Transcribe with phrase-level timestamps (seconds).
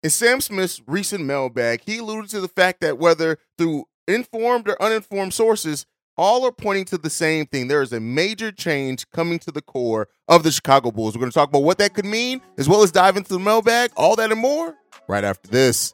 [0.00, 4.80] In Sam Smith's recent mailbag, he alluded to the fact that whether through informed or
[4.80, 5.86] uninformed sources,
[6.16, 7.66] all are pointing to the same thing.
[7.66, 11.16] There is a major change coming to the core of the Chicago Bulls.
[11.16, 13.40] We're going to talk about what that could mean, as well as dive into the
[13.40, 14.76] mailbag, all that and more,
[15.08, 15.92] right after this.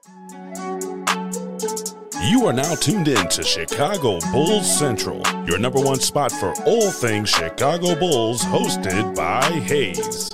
[2.28, 6.90] You are now tuned in to Chicago Bulls Central, your number one spot for all
[6.90, 10.30] things Chicago Bulls, hosted by Haize.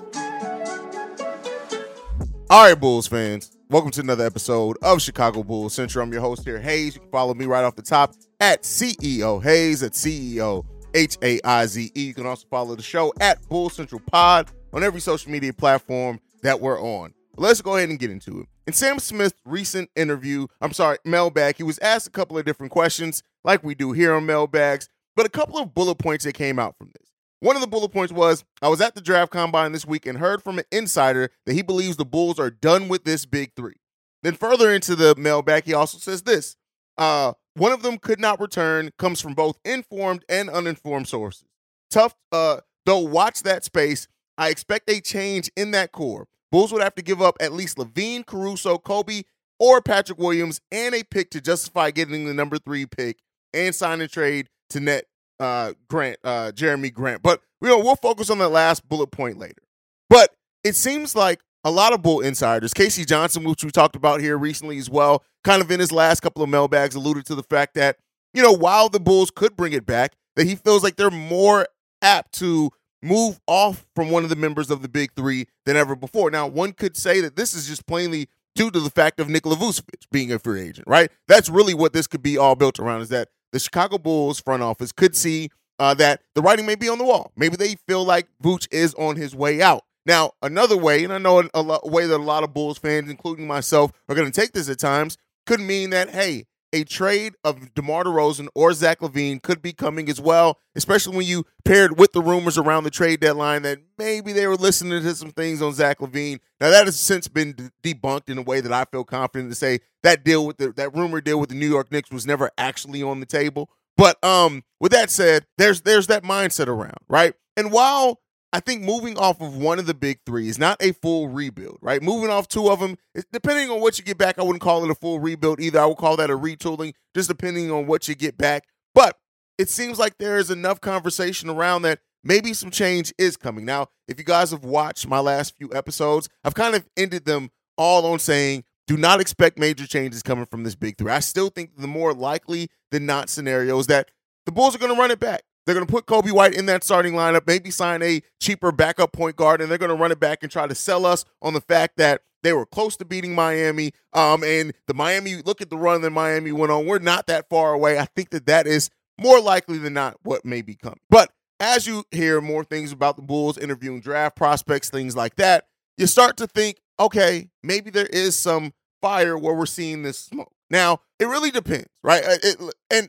[2.51, 6.03] All right, Bulls fans, welcome to another episode of Chicago Bulls Central.
[6.03, 6.97] I'm your host here, Haize.
[6.97, 11.41] You can follow me right off the top at CEO Haize at CEO H A
[11.45, 12.07] I Z E.
[12.09, 16.19] You can also follow the show at Bull Central Pod on every social media platform
[16.43, 17.15] that we're on.
[17.37, 18.49] But let's go ahead and get into it.
[18.67, 22.73] In Sam Smith's recent interview, I'm sorry, mailbag, he was asked a couple of different
[22.73, 26.59] questions, like we do here on mailbags, but a couple of bullet points that came
[26.59, 27.10] out from this.
[27.41, 30.19] One of the bullet points was I was at the draft combine this week and
[30.19, 33.77] heard from an insider that he believes the Bulls are done with this big three.
[34.23, 36.57] Then further into the mailbag, he also says this.
[36.99, 41.47] Uh, one of them could not return, comes from both informed and uninformed sources.
[41.91, 44.07] Tough, uh, though, watch that space.
[44.37, 46.27] I expect a change in that core.
[46.53, 49.25] Bulls would have to give up at least LaVine, Caruso, Coby,
[49.59, 53.19] or Patrick Williams and a pick to justify getting the number three pick
[53.55, 55.05] and sign a trade to net
[55.41, 57.23] uh, Grant, uh, Jerami Grant.
[57.23, 59.63] But you know, we'll focus on that last bullet point later.
[60.09, 60.31] But
[60.63, 64.39] it seems like a lot of Bull insiders, Casey Johnson, which we talked about here
[64.39, 67.75] recently as well, kind of in his last couple of mailbags, alluded to the fact
[67.75, 67.97] that
[68.35, 71.67] you know while the Bulls could bring it back, that he feels like they're more
[72.03, 72.71] apt to
[73.03, 76.31] move off from one of the members of the Big Three than ever before.
[76.31, 79.57] Now, one could say that this is just plainly due to the fact of Nikola
[79.57, 81.11] Vucevic being a free agent, right?
[81.29, 84.63] That's really what this could be all built around is that the Chicago Bulls front
[84.63, 87.33] office could see uh, that the writing may be on the wall.
[87.37, 89.85] Maybe they feel like Vooch is on his way out.
[90.07, 93.11] Now, another way, and I know a, a way that a lot of Bulls fans,
[93.11, 97.35] including myself, are going to take this at times, could mean that, hey, a trade
[97.45, 101.99] of DeMar DeRozan or Zach LaVine could be coming as well, especially when you paired
[101.99, 105.61] with the rumors around the trade deadline that maybe they were listening to some things
[105.61, 106.41] on Zach LaVine.
[106.61, 109.81] Now that has since been debunked in a way that I feel confident to say
[110.03, 113.03] that deal with the, that rumor deal with the New York Knicks was never actually
[113.03, 113.71] on the table.
[113.97, 117.35] But um, with that said, there's there's that mindset around, right?
[117.57, 118.21] And while
[118.53, 121.79] I think moving off of one of the big three is not a full rebuild,
[121.81, 122.03] right?
[122.03, 122.97] Moving off two of them,
[123.33, 125.79] depending on what you get back, I wouldn't call it a full rebuild either.
[125.79, 128.65] I would call that a retooling, just depending on what you get back.
[128.95, 129.17] But
[129.57, 133.65] it seems like there is enough conversation around that maybe some change is coming.
[133.65, 137.51] Now, if you guys have watched my last few episodes, I've kind of ended them
[137.77, 141.13] all on saying do not expect major changes coming from this big three.
[141.13, 144.11] I still think the more likely than not scenario is that
[144.47, 145.43] the Bulls are going to run it back.
[145.71, 149.13] They're going to put Coby White in that starting lineup, maybe sign a cheaper backup
[149.13, 151.55] point guard, and they're going to run it back and try to sell us on
[151.55, 153.93] the fact that they were close to beating Miami.
[154.13, 156.87] Um, and the Miami, look at the run that Miami went on.
[156.87, 158.01] We're not that far away.
[158.01, 160.99] I think that that is more likely than not what may be coming.
[161.09, 165.69] But as you hear more things about the Bulls interviewing draft prospects, things like that,
[165.97, 170.51] you start to think, okay, maybe there is some fire where we're seeing this smoke.
[170.69, 172.25] Now, it really depends, right?
[172.27, 172.61] It,
[172.91, 173.09] and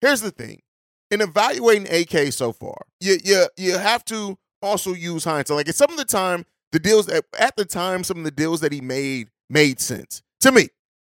[0.00, 0.62] here's the thing
[1.10, 5.56] in evaluating AK so far, you you you have to also use hindsight.
[5.56, 8.30] Like at some of the time, the deals that at the time, some of the
[8.30, 10.68] deals that he made made sense to me.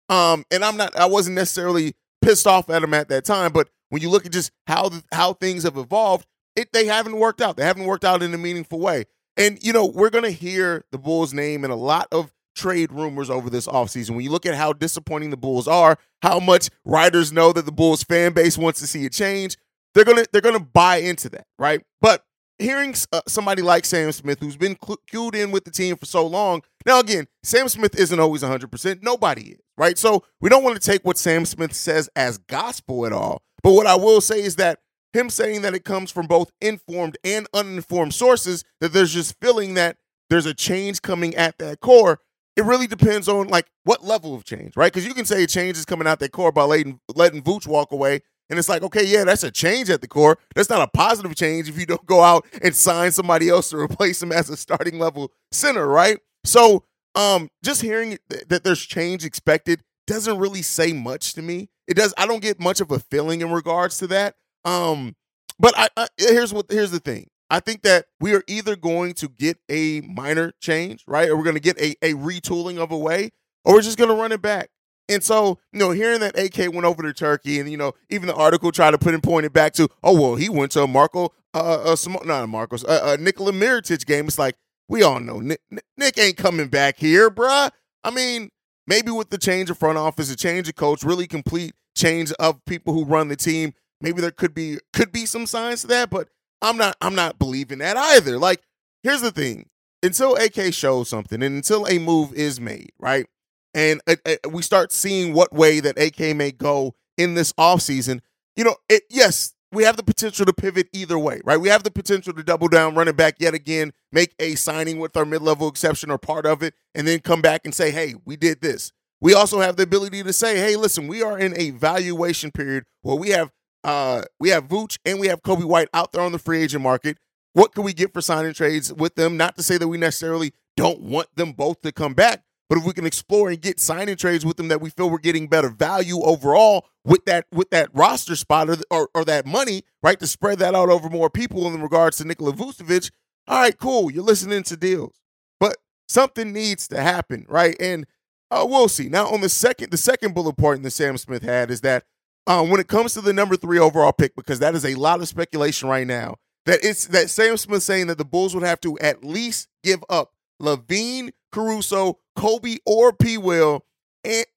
[0.08, 3.68] Um, and I'm not, I wasn't necessarily pissed off at him at that time, but
[3.90, 7.56] when you look at just how how things have evolved, it they haven't worked out.
[7.56, 9.04] They haven't worked out in a meaningful way.
[9.36, 13.30] And you know, we're gonna hear the Bulls' name in a lot of trade rumors
[13.30, 14.10] over this offseason.
[14.10, 17.72] When you look at how disappointing the Bulls are, how much writers know that the
[17.72, 19.56] Bulls fan base wants to see a change,
[19.94, 21.82] they're gonna they're gonna buy into that, right?
[22.00, 22.24] But
[22.58, 24.76] hearing uh, somebody like Sam Smith, who's been
[25.08, 28.70] cued in with the team for so long, now again, Sam Smith isn't always 100.
[28.70, 29.98] percent Nobody is, right?
[29.98, 33.42] So we don't want to take what Sam Smith says as gospel at all.
[33.62, 34.80] But what I will say is that
[35.12, 39.74] him saying that it comes from both informed and uninformed sources, that there's just feeling
[39.74, 39.96] that
[40.28, 42.20] there's a change coming at that core.
[42.56, 44.92] It really depends on like what level of change, right?
[44.92, 47.66] Because you can say a change is coming out that core by letting letting Vooch
[47.66, 48.20] walk away,
[48.50, 50.36] and it's like, okay, yeah, that's a change at the core.
[50.54, 53.78] That's not a positive change if you don't go out and sign somebody else to
[53.78, 56.18] replace him as a starting level center, right?
[56.44, 58.18] So, um, just hearing
[58.48, 61.68] that there's change expected doesn't really say much to me.
[61.86, 62.12] It does.
[62.18, 64.34] I don't get much of a feeling in regards to that.
[64.64, 65.16] Um,
[65.58, 67.28] but I, I here's what here's the thing.
[67.50, 71.44] I think that we are either going to get a minor change, right, or we're
[71.44, 73.30] going to get a a retooling of a way,
[73.64, 74.70] or we're just going to run it back.
[75.10, 78.28] And so, you know, hearing that AK went over to Turkey, and you know, even
[78.28, 80.82] the article tried to put and point it back to, oh well, he went to
[80.84, 84.26] a Marco, uh, uh a, not a Marcos, a, a Nikola Mirotic game.
[84.26, 84.54] It's like
[84.88, 85.60] we all know Nick,
[85.96, 87.72] Nick ain't coming back here, bruh.
[88.04, 88.50] I mean,
[88.86, 92.64] maybe with the change of front office, a change of coach, really complete change of
[92.64, 96.10] people who run the team, maybe there could be could be some signs to that,
[96.10, 96.28] but
[96.62, 98.38] I'm not I'm not believing that either.
[98.38, 98.62] Like,
[99.02, 99.66] here's the thing.
[100.04, 103.26] Until AK shows something and until a move is made, right?
[103.74, 108.20] And uh, uh, we start seeing what way that AK may go in this offseason,
[108.56, 111.60] you know, it, yes, we have the potential to pivot either way, right?
[111.60, 114.98] We have the potential to double down, run it back yet again, make a signing
[114.98, 117.90] with our mid level exception or part of it, and then come back and say,
[117.90, 118.92] hey, we did this.
[119.20, 122.84] We also have the ability to say, hey, listen, we are in a valuation period
[123.02, 123.50] where we have
[123.82, 126.82] uh we have Vooch and we have Coby White out there on the free agent
[126.82, 127.18] market.
[127.52, 129.36] What can we get for signing trades with them?
[129.36, 132.84] Not to say that we necessarily don't want them both to come back, but if
[132.84, 135.68] we can explore and get signing trades with them that we feel we're getting better
[135.68, 140.26] value overall with that with that roster spot or, or, or that money, right, to
[140.28, 143.10] spread that out over more people in regards to Nikola Vucevic,
[143.48, 145.18] all right, cool, you're listening to deals.
[145.58, 145.78] But
[146.08, 147.74] something needs to happen, right?
[147.80, 148.06] And
[148.52, 149.08] uh, we'll see.
[149.08, 152.04] Now, on the second, the second bullet point that Sam Smith had is that
[152.46, 155.20] um, when it comes to the number three overall pick, because that is a lot
[155.20, 156.36] of speculation right now,
[156.66, 160.04] that it's that Sam Smith saying that the Bulls would have to at least give
[160.08, 163.38] up LaVine, Caruso, Coby, or P.
[163.38, 163.84] Will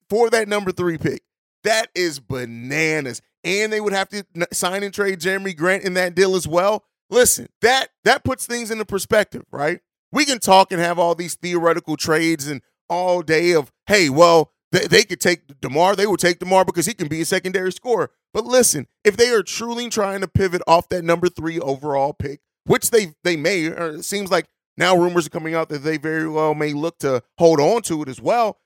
[0.08, 1.22] for that number three pick.
[1.64, 3.22] That is bananas.
[3.42, 6.84] And they would have to sign and trade Jerami Grant in that deal as well.
[7.10, 9.80] Listen, that that puts things into perspective, right?
[10.12, 14.52] We can talk and have all these theoretical trades and all day of, hey, well,
[14.72, 15.96] they, they could take DeMar.
[15.96, 18.10] They would take DeMar because he can be a secondary scorer.
[18.32, 22.40] But listen, if they are truly trying to pivot off that number three overall pick,
[22.64, 24.46] which they they may, or it seems like
[24.76, 28.02] now rumors are coming out that they very well may look to hold on to
[28.02, 28.58] it as well.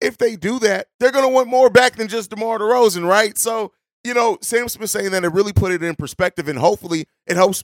[0.00, 3.38] If they do that, they're going to want more back than just DeMar DeRozan, right?
[3.38, 3.72] So,
[4.02, 7.36] you know, Sam Smith saying that it really put it in perspective, and hopefully it
[7.36, 7.62] helps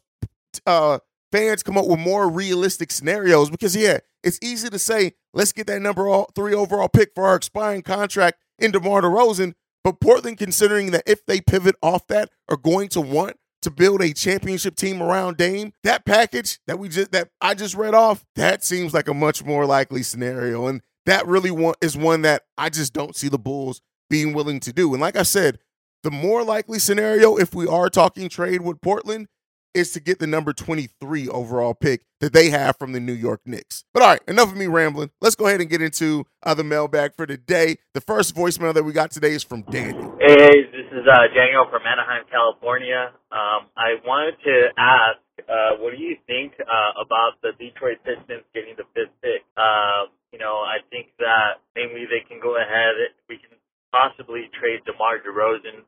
[0.64, 1.00] uh,
[1.32, 3.50] fans come up with more realistic scenarios.
[3.50, 7.34] Because yeah, it's easy to say let's get that number three overall pick for our
[7.34, 12.56] expiring contract in DeMar DeRozan, but Portland, considering that if they pivot off that, are
[12.56, 17.12] going to want to build a championship team around Dame, that package that we just
[17.12, 20.66] that I just read off, that seems like a much more likely scenario.
[20.66, 24.60] And that really one, is one that I just don't see the Bulls being willing
[24.60, 24.92] to do.
[24.92, 25.58] And like I said,
[26.02, 29.26] the more likely scenario, if we are talking trade with Portland,
[29.74, 33.40] is to get the number 23 overall pick that they have from the New York
[33.44, 33.84] Knicks.
[33.92, 35.10] But all right, enough of me rambling.
[35.20, 37.76] Let's go ahead and get into uh, the mailbag for today.
[37.94, 40.16] The first voicemail that we got today is from Daniel.
[40.20, 40.67] Hey,
[41.08, 43.10] uh, Daniel from Anaheim, California.
[43.32, 48.44] Um, I wanted to ask, uh, what do you think uh, about the Detroit Pistons
[48.54, 49.42] getting the fifth pick?
[49.56, 52.94] Um, you know, I think that maybe they can go ahead.
[53.28, 53.56] We can
[53.90, 55.82] possibly trade DeMar DeRozan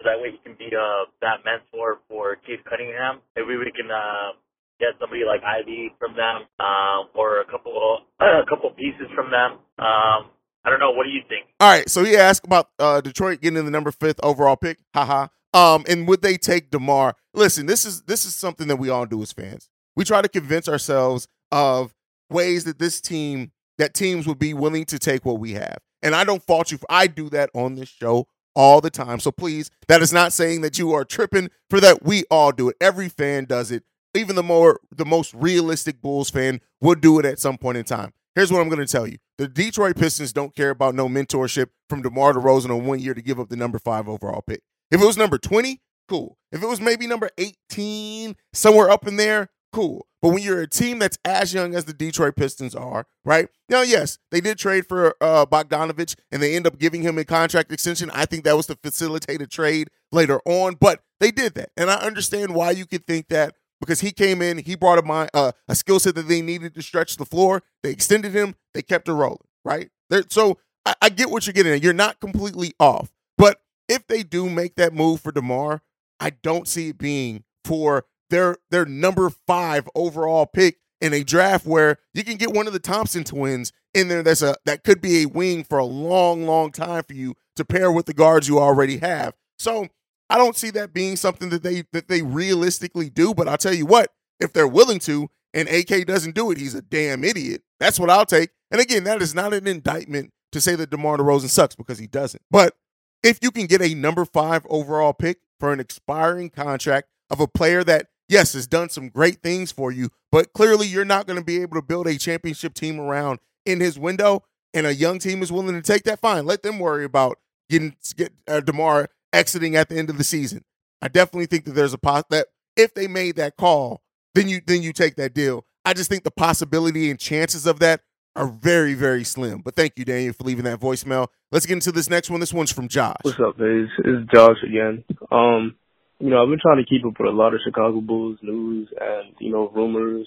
[0.00, 3.22] so that way he can be uh, that mentor for Cade Cunningham.
[3.36, 4.34] Maybe we can uh,
[4.80, 9.62] get somebody like Ivey from them, uh, or a couple a couple pieces from them.
[9.78, 10.34] Um,
[10.64, 10.90] I don't know.
[10.90, 11.46] What do you think?
[11.60, 11.88] All right.
[11.88, 14.78] So he asked about uh, Detroit getting the number fifth overall pick.
[14.94, 15.28] Haha.
[15.54, 17.14] Um, and would they take Demar?
[17.34, 19.68] Listen, this is this is something that we all do as fans.
[19.96, 21.94] We try to convince ourselves of
[22.30, 25.78] ways that this team that teams would be willing to take what we have.
[26.02, 29.20] And I don't fault you for I do that on this show all the time.
[29.20, 32.02] So please, that is not saying that you are tripping for that.
[32.02, 32.76] We all do it.
[32.80, 33.84] Every fan does it.
[34.14, 37.84] Even the more the most realistic Bulls fan would do it at some point in
[37.84, 38.12] time.
[38.34, 39.18] Here's what I'm going to tell you.
[39.36, 43.22] The Detroit Pistons don't care about no mentorship from DeMar DeRozan on one year to
[43.22, 44.62] give up the number 5 overall pick.
[44.90, 46.38] If it was number 20, cool.
[46.50, 50.06] If it was maybe number 18, somewhere up in there, cool.
[50.22, 53.48] But when you're a team that's as young as the Detroit Pistons are, right?
[53.68, 57.24] Now, yes, they did trade for uh, Bogdanovic and they end up giving him a
[57.24, 58.10] contract extension.
[58.12, 61.70] I think that was to facilitate a trade later on, but they did that.
[61.76, 65.02] And I understand why you could think that because he came in, he brought a,
[65.02, 67.64] mind, uh, a skill set that they needed to stretch the floor.
[67.82, 69.90] They extended him, they kept it rolling, right?
[70.08, 71.82] They're, so I, I get what you're getting at.
[71.82, 73.10] You're not completely off.
[73.36, 75.82] But if they do make that move for DeMar,
[76.20, 81.66] I don't see it being for their their number five overall pick in a draft
[81.66, 85.00] where you can get one of the Thompson twins in there that's a that could
[85.00, 88.46] be a wing for a long, long time for you to pair with the guards
[88.46, 89.34] you already have.
[89.58, 89.88] So
[90.32, 93.34] I don't see that being something that they that they realistically do.
[93.34, 94.10] But I'll tell you what,
[94.40, 97.62] if they're willing to, and AK doesn't do it, he's a damn idiot.
[97.78, 98.50] That's what I'll take.
[98.70, 102.06] And again, that is not an indictment to say that DeMar DeRozan sucks because he
[102.06, 102.42] doesn't.
[102.50, 102.74] But
[103.22, 107.46] if you can get a number five overall pick for an expiring contract of a
[107.46, 111.38] player that yes, has done some great things for you, but clearly you're not going
[111.38, 114.42] to be able to build a championship team around in his window.
[114.72, 116.20] And a young team is willing to take that.
[116.20, 120.24] Fine, let them worry about getting get uh, Demar exiting at the end of the
[120.24, 120.64] season.
[121.00, 124.02] I definitely think that there's a pos- that if they made that call,
[124.34, 125.64] then you then you take that deal.
[125.84, 128.02] I just think the possibility and chances of that
[128.36, 129.60] are very, very slim.
[129.60, 131.28] But thank you, Daniel, for leaving that voicemail.
[131.50, 132.40] Let's get into this next one.
[132.40, 133.16] This one's from Josh.
[133.22, 133.88] What's up, guys?
[133.98, 135.04] It's Josh again.
[135.30, 135.74] Um,
[136.18, 138.88] you know, I've been trying to keep up with a lot of Chicago Bulls news
[138.98, 140.26] and, you know, rumors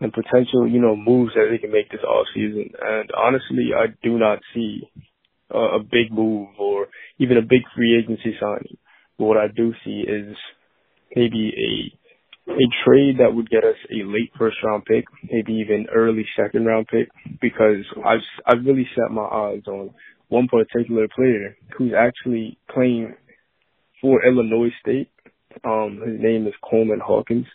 [0.00, 2.72] and potential, you know, moves that they can make this off season.
[2.82, 4.82] And honestly, I do not see
[5.56, 6.86] a, big move or
[7.18, 8.76] even a big free agency signing.
[9.18, 10.36] But what I do see is
[11.14, 11.96] maybe a
[12.50, 16.64] a trade that would get us a late first round pick, maybe even early second
[16.64, 17.08] round pick,
[17.40, 19.90] because I've I've really set my eyes on
[20.28, 23.14] one particular player who's actually playing
[24.00, 25.10] for Illinois State.
[25.64, 27.46] Um, his name is Coleman Hawkins.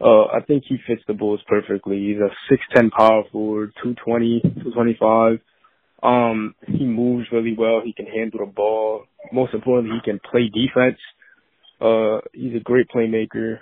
[0.00, 1.96] Uh, I think he fits the Bulls perfectly.
[1.98, 5.40] He's a 6'10 power forward, 220, 225.
[6.06, 7.82] Um, he moves really well.
[7.84, 9.06] He can handle the ball.
[9.32, 11.00] Most importantly, he can play defense.
[11.80, 13.58] Uh, he's a great playmaker,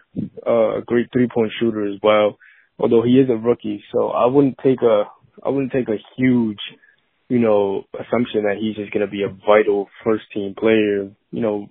[0.47, 2.37] uh, a great three point shooter as well.
[2.79, 5.05] Although he is a rookie, so I wouldn't take a,
[5.45, 6.59] I wouldn't take a huge,
[7.29, 11.41] you know, assumption that he's just going to be a vital first team player, you
[11.41, 11.71] know,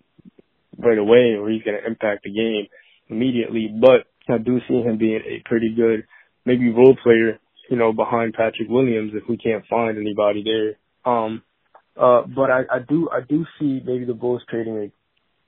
[0.77, 2.67] right away, or he's going to impact the game
[3.09, 3.69] immediately.
[3.79, 6.05] But I do see him being a pretty good,
[6.45, 7.39] maybe role player,
[7.69, 11.11] you know, behind Patrick Williams if we can't find anybody there.
[11.11, 11.43] Um,
[11.95, 14.91] uh, but I, I do, I do see maybe the Bulls trading a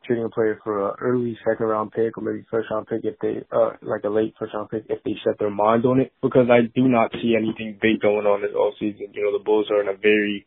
[0.05, 3.17] trading a player for an early second round pick or maybe first round pick if
[3.19, 6.13] they uh like a late first round pick if they set their mind on it
[6.21, 9.07] because I do not see anything big going on this all season.
[9.13, 10.45] You know, the Bulls are in a very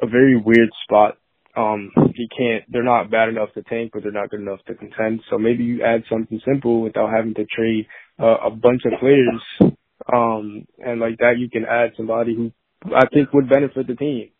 [0.00, 1.18] a very weird spot.
[1.56, 4.74] Um you can't they're not bad enough to tank but they're not good enough to
[4.74, 5.20] contend.
[5.30, 7.86] So maybe you add something simple without having to trade
[8.20, 9.72] uh, a bunch of players.
[10.12, 12.52] Um and like that you can add somebody who
[12.94, 14.30] I think would benefit the team.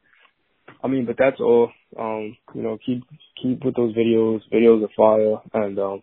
[0.83, 1.71] I mean, but that's all.
[1.99, 3.05] Um, you know, keep
[3.41, 4.41] keep with those videos.
[4.53, 6.03] Videos are fire, and um,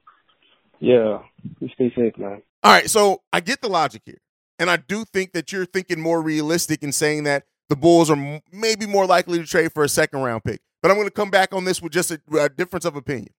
[0.80, 1.20] yeah,
[1.74, 2.42] stay safe, man.
[2.64, 4.22] All right, so I get the logic here,
[4.58, 8.42] and I do think that you're thinking more realistic in saying that the Bulls are
[8.52, 10.62] maybe more likely to trade for a second round pick.
[10.82, 13.34] But I'm going to come back on this with just a, a difference of opinion.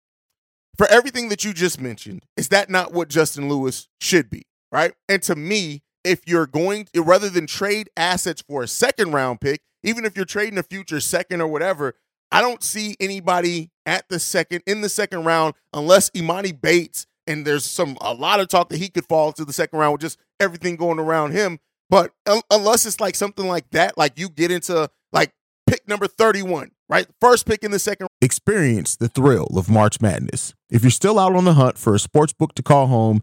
[0.77, 4.93] For everything that you just mentioned, is that not what Justin Lewis should be, right?
[5.09, 9.40] And to me, if you're going to, rather than trade assets for a second round
[9.40, 11.95] pick, even if you're trading a future second or whatever,
[12.33, 17.47] I don't see anybody at the second in the second round unless Emoni Bates and
[17.47, 20.00] there's some a lot of talk that he could fall to the second round with
[20.02, 21.59] just everything going around him.
[21.88, 22.12] But
[22.50, 25.33] unless it's like something like that, like you get into like
[25.66, 27.07] pick number 31, right?
[27.21, 28.07] First pick in the second.
[28.21, 30.54] Experience the thrill of March Madness.
[30.71, 33.23] If you're still out on the hunt for a sports book to call home,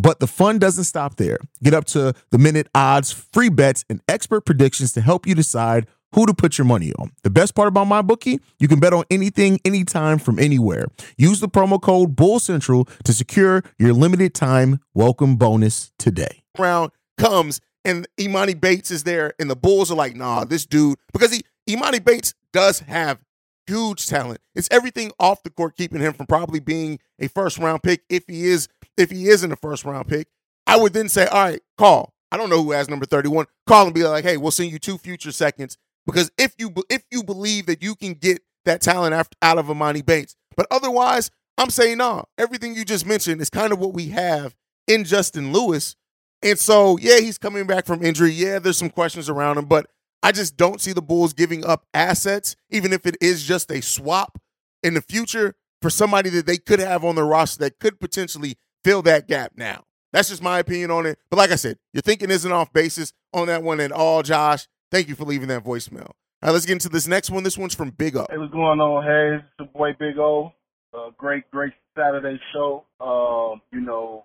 [0.00, 1.36] but the fun doesn't stop there.
[1.62, 5.86] Get up to the minute odds, free bets, and expert predictions to help you decide
[6.14, 7.12] who to put your money on.
[7.22, 10.86] The best part about MyBookie, you can bet on anything, anytime, from anywhere.
[11.18, 16.42] Use the promo code Bull Central to secure your limited time welcome bonus today.
[16.58, 20.98] Round comes and Emoni Bates is there, and the Bulls are like, nah, this dude,
[21.12, 23.18] because he Emoni Bates does have
[23.66, 24.40] huge talent.
[24.54, 28.24] It's everything off the court keeping him from probably being a first round pick if
[28.26, 30.28] he is if he is in the first round pick,
[30.66, 32.14] I would then say, all right, call.
[32.32, 33.46] I don't know who has number 31.
[33.66, 35.76] Call and be like, hey, we'll send you two future seconds.
[36.06, 39.66] Because if you if you believe that you can get that talent after, out of
[39.66, 41.98] Emoni Bates, but otherwise, I'm saying.
[41.98, 44.54] Nah, everything you just mentioned is kind of what we have
[44.86, 45.96] in Justin Lewis.
[46.42, 48.30] And so, yeah, he's coming back from injury.
[48.30, 49.86] Yeah, there's some questions around him, but
[50.22, 53.82] I just don't see the Bulls giving up assets, even if it is just a
[53.82, 54.38] swap
[54.82, 58.56] in the future for somebody that they could have on their roster that could potentially
[58.84, 59.84] fill that gap now.
[60.12, 61.18] That's just my opinion on it.
[61.30, 64.66] But like I said, your thinking isn't off basis on that one at all, Josh.
[64.90, 66.10] Thank you for leaving that voicemail.
[66.42, 67.44] All right, let's get into this next one.
[67.44, 68.26] This one's from Big O.
[68.28, 69.04] Hey, what's going on?
[69.04, 70.52] Hey, it's your boy Big O.
[70.92, 72.84] Uh, great, great Saturday show.
[73.00, 74.24] Um, you know,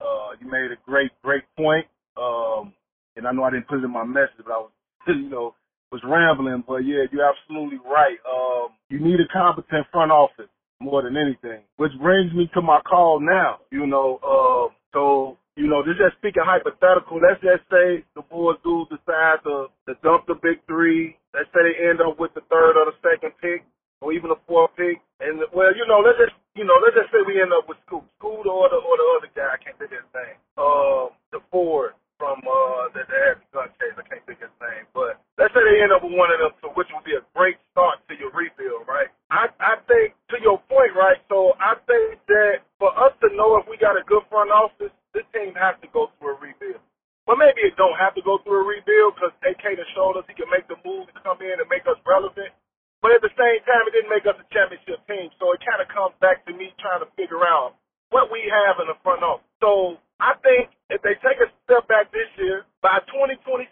[0.00, 1.86] uh, you made a great, great point.
[2.16, 2.74] Um,
[3.16, 4.70] and I know I didn't put it in my message, but I was,
[5.06, 5.54] you know,
[5.90, 6.64] was rambling.
[6.66, 8.18] But yeah, you're absolutely right.
[8.28, 10.50] Um, you need a competent front office
[10.82, 11.62] more than anything.
[11.76, 13.60] Which brings me to my call now.
[13.70, 17.20] You know, uh, so you know, this just speaking hypothetical.
[17.20, 21.16] Let's just say the Bulls do decide to, to dump the big three.
[21.34, 23.64] Let's say they end up with the third or the second pick,
[24.00, 25.00] or even the fourth pick.
[25.20, 27.78] And well, you know, let's just you know, let's just say we end up with
[27.86, 29.54] Scoot, Scoot or the or the other guy.
[29.54, 30.36] I can't think his name.
[30.58, 31.94] Um, the Ford.
[32.18, 33.96] from uh had the gun case.
[33.96, 36.52] I can't think his name, but let's say they end up with one of them,
[36.62, 39.10] so which would be a great start to your rebuild, right?
[39.32, 41.16] I I think to your point, right?
[41.32, 44.92] So I think that for us to know if we got a good front office,
[45.16, 46.84] this team has to go through a rebuild.
[47.24, 50.28] But maybe it don't have to go through a rebuild because AK has showed us
[50.28, 52.52] he can make the move to come in and make us relevant.
[53.00, 55.32] But at the same time, it didn't make us a championship team.
[55.40, 57.78] So it kind of comes back to me trying to figure out
[58.12, 59.48] what we have in the front office.
[59.64, 63.70] So I think if they take a step back this year, by 2027,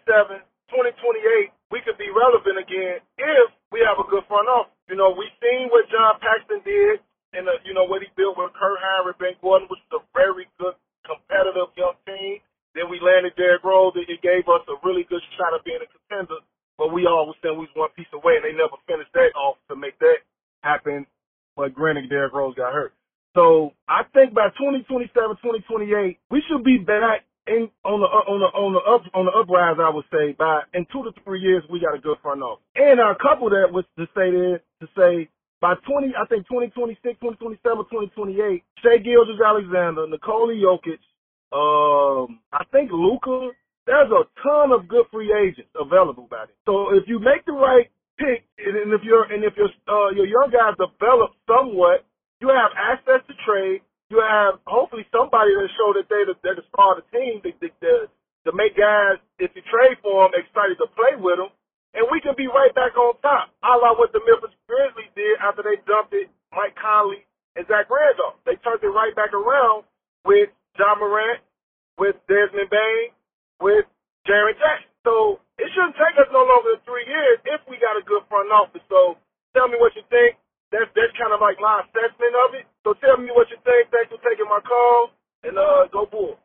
[0.71, 4.75] 2028, we could be relevant again if we have a good front office.
[4.91, 6.99] You know, we've seen what John Paxson did
[7.31, 10.03] and, uh, you know, what he built with Kirk Hinrich, Ben Gordon, which is a
[10.11, 10.75] very good
[11.07, 12.43] competitive young team.
[12.75, 13.95] Then we landed Derrick Rose.
[13.99, 16.39] It gave us a really good shot of being a contender.
[16.79, 19.59] But we always said we was one piece away, and they never finished that off
[19.67, 20.23] to make that
[20.63, 21.05] happen.
[21.59, 22.95] But granted, Derrick Rose got hurt.
[23.35, 28.49] So I think by 2027, 2028, we should be back in on the on the
[28.55, 29.77] on the up on the uprise.
[29.79, 32.63] I would say by in two to three years, we got a good front office.
[32.75, 35.29] And I couple that with to say this to say
[35.61, 37.61] by 20, I think 2026, 2027,
[38.17, 40.97] 2028, Shai Gilgeous-Alexander, Nikola Jokic,
[41.53, 43.53] um, I think Luka.
[43.91, 46.55] There's a ton of good free agents available by then.
[46.63, 50.23] So if you make the right pick, and if you're and if your uh, your
[50.31, 52.07] young guys develop somewhat,
[52.39, 53.83] you have access to trade.
[54.07, 57.51] You have hopefully somebody that show that they they're the star of the team to,
[57.51, 57.91] to,
[58.47, 61.51] to make guys if you trade for them excited to play with them,
[61.91, 63.51] and we can be right back on top.
[63.59, 67.27] A la what the Memphis Grizzlies did after they dumped it Mike Conley
[67.59, 68.39] and Zach Randolph.
[68.47, 69.83] They turned it right back around
[70.23, 70.47] with
[70.79, 71.43] Ja Morant,
[71.99, 73.11] with Desmond Bane,
[73.61, 73.85] with
[74.27, 74.89] Jaren Jackson.
[75.05, 78.21] So it shouldn't take us no longer than three years if we got a good
[78.29, 78.81] front office.
[78.89, 79.17] So
[79.53, 80.37] tell me what you think.
[80.71, 82.65] That's that's kind of like my assessment of it.
[82.85, 83.89] So tell me what you think.
[83.89, 85.11] Thanks for taking my call
[85.43, 86.37] and uh go Bulls.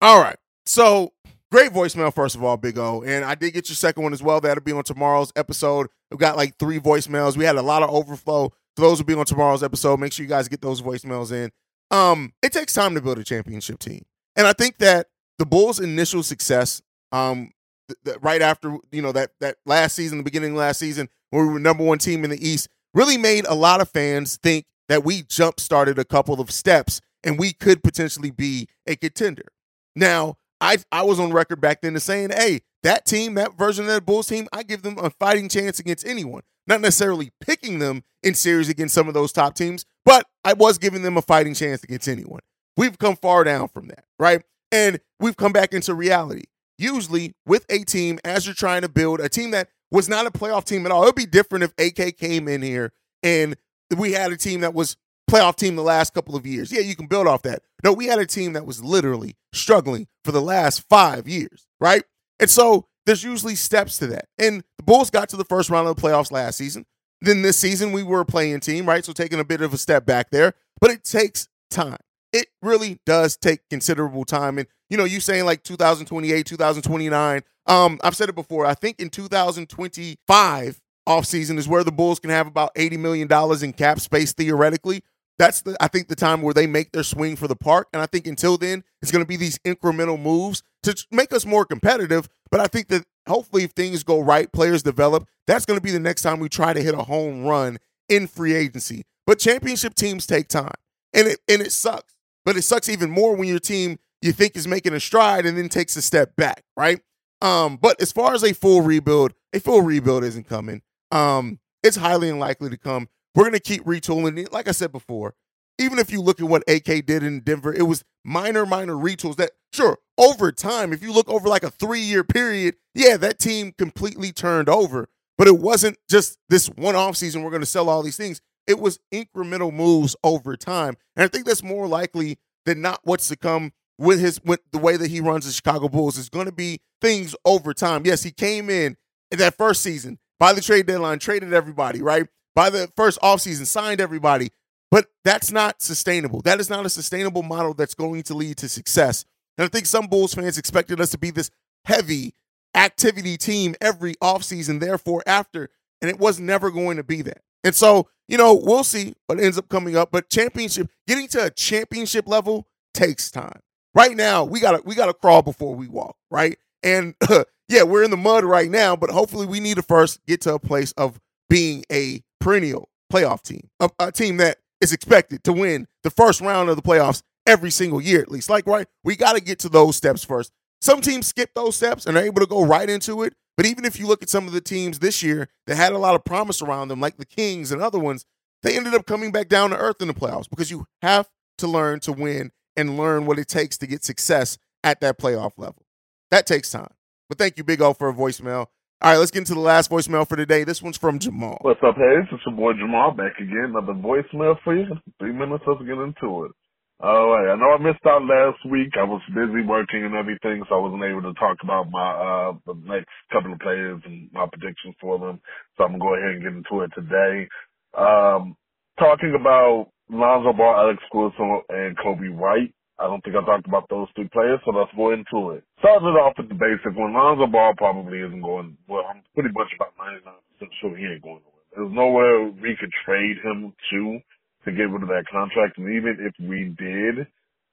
[0.00, 0.36] All right.
[0.64, 1.12] So
[1.50, 3.02] great voicemail, first of all, Big O.
[3.02, 4.40] And I did get your second one as well.
[4.40, 5.88] That'll be on tomorrow's episode.
[6.10, 7.36] We've got like three voicemails.
[7.36, 8.52] We had a lot of overflow.
[8.76, 10.00] So those will be on tomorrow's episode.
[10.00, 11.50] Make sure you guys get those voicemails in.
[11.90, 14.04] Um, it takes time to build a championship team.
[14.34, 15.06] And I think that
[15.38, 17.50] the Bulls' initial success, um,
[17.88, 21.08] th- th- right after you know that that last season, the beginning of last season,
[21.30, 24.38] when we were number one team in the East, really made a lot of fans
[24.42, 28.96] think that we jump started a couple of steps and we could potentially be a
[28.96, 29.46] contender.
[29.94, 33.84] Now, I I was on record back then to saying, hey, that team, that version
[33.84, 36.42] of that Bulls team, I give them a fighting chance against anyone.
[36.66, 40.78] Not necessarily picking them in series against some of those top teams, but I was
[40.78, 42.40] giving them a fighting chance against anyone.
[42.76, 44.42] We've come far down from that, right?
[44.72, 46.44] And we've come back into reality.
[46.78, 50.30] Usually, with a team, as you're trying to build a team that was not a
[50.30, 53.56] playoff team at all, it would be different if AK came in here and
[53.96, 54.96] we had a team that was
[55.30, 56.70] playoff team the last couple of years.
[56.70, 57.62] Yeah, you can build off that.
[57.82, 62.04] No, we had a team that was literally struggling for the last five years, right?
[62.40, 64.26] And so there's usually steps to that.
[64.38, 66.84] And the Bulls got to the first round of the playoffs last season.
[67.20, 69.04] Then this season, we were a playing team, right?
[69.04, 71.96] So taking a bit of a step back there, but it takes time
[72.32, 74.58] it really does take considerable time.
[74.58, 77.42] And you know, you saying like 2028, 2029.
[77.66, 78.64] Um, I've said it before.
[78.66, 83.62] I think in 2025 offseason is where the Bulls can have about 80 million dollars
[83.62, 85.02] in cap space theoretically.
[85.38, 87.88] That's the I think the time where they make their swing for the park.
[87.92, 91.44] And I think until then, it's going to be these incremental moves to make us
[91.44, 92.28] more competitive.
[92.50, 95.28] But I think that hopefully, if things go right, players develop.
[95.46, 98.26] That's going to be the next time we try to hit a home run in
[98.28, 99.04] free agency.
[99.26, 100.74] But championship teams take time,
[101.12, 102.14] and it and it sucks
[102.46, 105.58] but it sucks even more when your team you think is making a stride and
[105.58, 107.00] then takes a step back, right?
[107.42, 110.80] Um, but as far as a full rebuild, a full rebuild isn't coming.
[111.10, 113.08] Um, it's highly unlikely to come.
[113.34, 114.50] We're gonna keep retooling.
[114.52, 115.34] Like I said before,
[115.78, 119.36] even if you look at what AK did in Denver, it was minor, minor retools
[119.36, 123.74] that sure, over time, if you look over like a three-year period, yeah, that team
[123.76, 125.08] completely turned over.
[125.36, 128.40] But it wasn't just this one off season, we're gonna sell all these things.
[128.66, 130.96] It was incremental moves over time.
[131.14, 134.78] And I think that's more likely than not what's to come with his with the
[134.78, 138.04] way that he runs the Chicago Bulls is going to be things over time.
[138.04, 138.96] Yes, he came in
[139.30, 142.26] in that first season by the trade deadline, traded everybody, right?
[142.54, 144.50] By the first offseason, signed everybody.
[144.90, 146.42] But that's not sustainable.
[146.42, 149.24] That is not a sustainable model that's going to lead to success.
[149.58, 151.50] And I think some Bulls fans expected us to be this
[151.84, 152.34] heavy
[152.74, 155.70] activity team every offseason, therefore, after.
[156.00, 157.42] And it was never going to be that.
[157.66, 160.12] And so, you know, we'll see what ends up coming up.
[160.12, 163.58] But championship, getting to a championship level takes time.
[163.92, 166.56] Right now, we gotta we gotta crawl before we walk, right?
[166.84, 170.24] And uh, yeah, we're in the mud right now, but hopefully we need to first
[170.26, 171.18] get to a place of
[171.50, 176.40] being a perennial playoff team, a, a team that is expected to win the first
[176.40, 178.48] round of the playoffs every single year, at least.
[178.48, 180.52] Like, right, we got to get to those steps first.
[180.80, 183.34] Some teams skip those steps and are able to go right into it.
[183.56, 185.98] But even if you look at some of the teams this year that had a
[185.98, 188.26] lot of promise around them, like the Kings and other ones,
[188.62, 191.66] they ended up coming back down to earth in the playoffs because you have to
[191.66, 195.86] learn to win and learn what it takes to get success at that playoff level.
[196.30, 196.92] That takes time.
[197.28, 198.66] But thank you, Big O, for a voicemail.
[199.02, 200.64] All right, let's get into the last voicemail for today.
[200.64, 201.58] This one's from Jamal.
[201.60, 202.26] What's up, Haize?
[202.32, 203.74] It's your boy Jamal back again.
[203.76, 204.86] Another voicemail for you.
[205.18, 206.52] Three minutes, let's get into it.
[206.98, 208.96] All right, I know I missed out last week.
[208.96, 212.52] I was busy working and everything, so I wasn't able to talk about my uh
[212.64, 215.38] the next couple of players and my predictions for them.
[215.76, 217.52] So I'm gonna go ahead and get into it today.
[217.92, 218.56] Um,
[218.98, 222.72] talking about Lonzo Ball, Alex Caruso, and Coby White.
[222.98, 225.68] I don't think I talked about those three players, so let's go into it.
[225.84, 226.96] Starting it off with the basics.
[226.96, 230.32] When Lonzo Ball probably isn't going, well, I'm pretty much about 99%
[230.80, 231.68] sure he ain't going nowhere.
[231.76, 234.20] There's nowhere we could trade him to
[234.66, 235.78] to get rid of that contract.
[235.78, 237.28] And even if we did,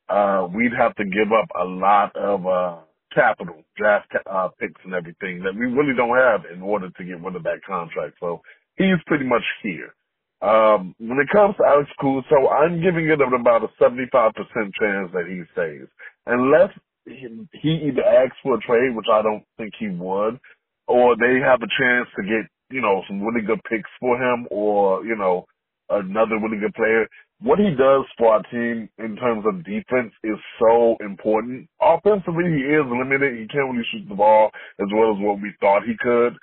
[0.10, 2.78] uh, we'd have to give up a lot of, uh,
[3.14, 7.22] capital, draft, uh, picks and everything that we really don't have in order to get
[7.22, 8.16] rid of that contract.
[8.22, 8.42] So
[8.78, 9.96] he's pretty much here.
[10.42, 14.34] Um, when it comes to Alex Caruso, I'm giving it about a 75%
[14.80, 15.88] chance that he stays.
[16.28, 16.72] Unless
[17.06, 20.40] he, he either asks for a trade, which I don't think he would,
[20.88, 24.48] or they have a chance to get, you know, some really good picks for him
[24.52, 25.46] or, you know,
[25.90, 27.08] another really good player.
[27.42, 31.68] What he does for our team in terms of defense is so important.
[31.82, 33.40] Offensively, he is limited.
[33.40, 36.38] He can't really shoot the ball as well as what we thought he could.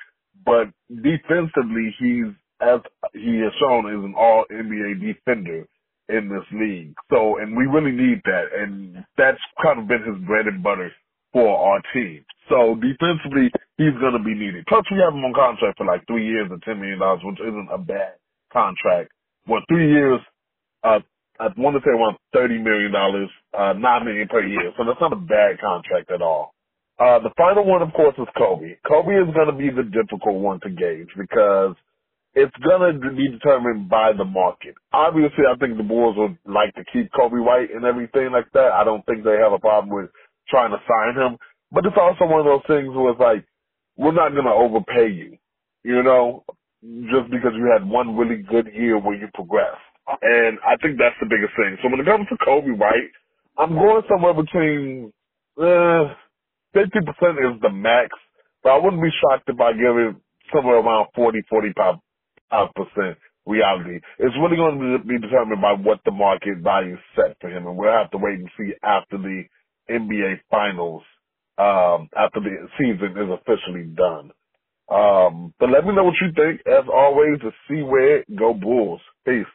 [0.45, 2.81] But defensively, he's as
[3.13, 5.67] he has shown, is an all NBA defender
[6.09, 6.95] in this league.
[7.11, 8.47] So, and we really need that.
[8.57, 10.93] And that's kind of been his bread and butter
[11.33, 12.25] for our team.
[12.49, 14.67] So defensively, he's going to be needed.
[14.69, 17.69] Plus, we have him on contract for like three years and $10 million, which isn't
[17.73, 18.15] a bad
[18.53, 19.11] contract.
[19.51, 20.21] Well, three years,
[20.85, 21.01] uh,
[21.41, 24.73] I want to say around $30 million, uh, 9 million per year.
[24.79, 26.55] So that's not a bad contract at all.
[27.01, 28.79] Uh, the final one, of course, is Coby.
[28.87, 31.75] Coby is going to be the difficult one to gauge because–
[32.35, 34.75] it's gonna be determined by the market.
[34.93, 38.73] Obviously, I think the Bulls would like to keep Coby White and everything like that.
[38.73, 40.11] I don't think they have a problem with
[40.49, 41.39] trying to sign him,
[41.73, 43.45] but it's also one of those things where it's like,
[43.97, 45.39] we're not gonna overpay you,
[45.83, 46.45] you know,
[46.83, 49.83] just because you had one really good year where you progressed.
[50.23, 51.79] And I think that's the biggest thing.
[51.83, 53.13] So when it comes to Coby, White,
[53.59, 55.13] I'm going somewhere between,
[55.59, 56.15] uh,
[56.77, 58.11] 50% is the max,
[58.65, 60.17] but I wouldn't be shocked if I give it
[60.55, 61.97] somewhere around 40, 45
[62.77, 64.01] percent reality.
[64.21, 67.67] It's really going to be determined by what the market value is set for him,
[67.67, 69.45] and we'll have to wait and see after the
[69.91, 71.03] NBA Finals,
[71.59, 74.31] um, after the season is officially done.
[74.91, 76.61] Um, but let me know what you think.
[76.67, 79.01] As always, see where it go Bulls.
[79.27, 79.47] Peace.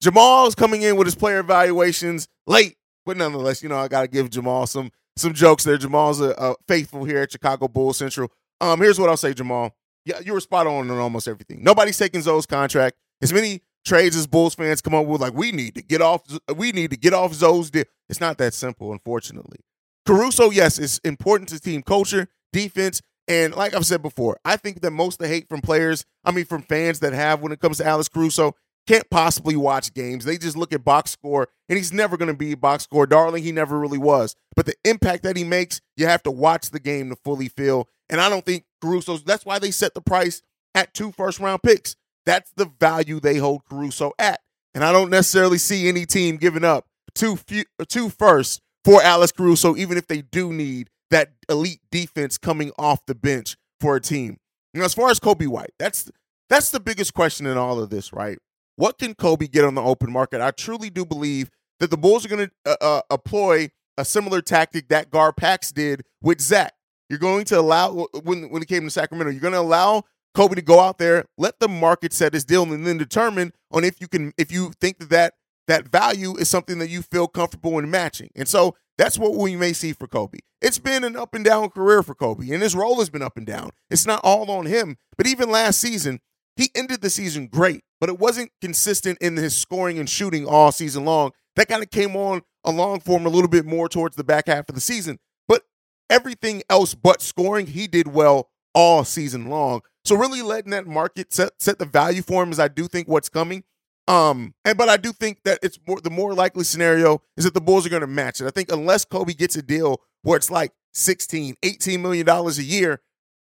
[0.00, 4.08] Jamal's coming in with his player evaluations late, but nonetheless, you know I got to
[4.08, 5.78] give Jamal some some jokes there.
[5.78, 8.30] Jamal's a, a faithful here at Chicago Bulls Central.
[8.60, 9.72] Um, here's what I'll say, Jamal
[10.04, 11.62] yeah, you were spot on on almost everything.
[11.62, 12.96] Nobody's taking Zo's contract.
[13.20, 16.22] As many trades as Bulls fans come up with, like we need to get off,
[16.56, 17.84] we need to get off Zo's deal.
[18.08, 19.58] It's not that simple, unfortunately.
[20.04, 24.80] Caruso, yes, is important to team culture, defense, and like I've said before, I think
[24.80, 27.60] that most of the hate from players, I mean from fans that have when it
[27.60, 28.54] comes to Alex Caruso,
[28.86, 30.24] can't possibly watch games.
[30.24, 33.42] They just look at box score, and he's never going to be box score darling.
[33.44, 34.34] He never really was.
[34.56, 37.88] But the impact that he makes, you have to watch the game to fully feel.
[38.08, 39.22] And I don't think Caruso's.
[39.22, 40.42] That's why they set the price
[40.74, 41.96] at two first round picks.
[42.26, 44.40] That's the value they hold Caruso at.
[44.74, 49.32] And I don't necessarily see any team giving up two few, two firsts for Alex
[49.32, 54.00] Caruso, even if they do need that elite defense coming off the bench for a
[54.00, 54.38] team.
[54.74, 56.10] Now, as far as Coby White, that's
[56.48, 58.38] that's the biggest question in all of this, right?
[58.76, 60.40] What can Coby get on the open market?
[60.40, 64.40] I truly do believe that the Bulls are going to uh, uh, employ a similar
[64.40, 66.72] tactic that Garpax did with Zach.
[67.08, 70.54] You're going to allow when when it came to Sacramento, you're going to allow Coby
[70.54, 74.00] to go out there, let the market set his deal, and then determine on if
[74.00, 75.34] you can if you think that that,
[75.68, 78.30] that value is something that you feel comfortable in matching.
[78.34, 80.40] And so that's what we may see for Coby.
[80.60, 83.36] It's been an up and down career for Coby, and his role has been up
[83.36, 83.70] and down.
[83.90, 86.20] It's not all on him, but even last season,
[86.56, 90.70] he ended the season great, but it wasn't consistent in his scoring and shooting all
[90.70, 91.32] season long.
[91.56, 94.46] That kind of came on along for him a little bit more towards the back
[94.46, 95.62] half of the season But
[96.08, 99.80] everything else but scoring, he did well all season long.
[100.04, 103.08] So really letting that market set set the value for him is I do think
[103.08, 103.64] what's coming.
[104.08, 107.54] Um, and but I do think that it's more the more likely scenario is that
[107.54, 108.46] the Bulls are going to match it.
[108.46, 112.64] I think unless Coby gets a deal where it's like 16, 18 million dollars a
[112.64, 113.00] year,